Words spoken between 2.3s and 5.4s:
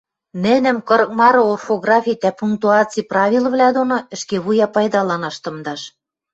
пунктуаци правилывлӓ доно ӹшке вуя пайдаланаш